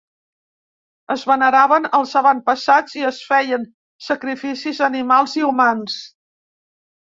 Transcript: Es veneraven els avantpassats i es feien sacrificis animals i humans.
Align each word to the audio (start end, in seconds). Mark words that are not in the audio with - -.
Es 1.15 1.25
veneraven 1.31 1.85
els 1.97 2.13
avantpassats 2.21 2.97
i 3.01 3.05
es 3.11 3.19
feien 3.33 3.67
sacrificis 4.07 4.81
animals 4.89 5.37
i 5.43 5.47
humans. 5.51 6.01